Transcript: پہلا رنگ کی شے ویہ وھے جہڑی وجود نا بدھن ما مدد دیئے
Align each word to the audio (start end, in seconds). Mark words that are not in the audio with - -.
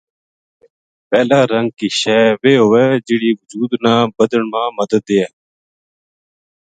پہلا 1.09 1.39
رنگ 1.53 1.69
کی 1.77 1.87
شے 1.99 2.17
ویہ 2.41 2.63
وھے 2.69 2.85
جہڑی 3.05 3.31
وجود 3.39 3.71
نا 3.83 3.93
بدھن 4.15 4.43
ما 4.51 4.63
مدد 4.77 5.01
دیئے 5.07 5.25